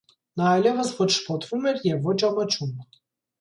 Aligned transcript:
Նա 0.39 0.45
այլևս 0.53 0.89
ոչ 1.01 1.07
շփոթվում 1.17 1.67
էր 1.73 1.83
և 1.89 2.01
ոչ 2.09 2.17
ամաչում. 2.31 2.73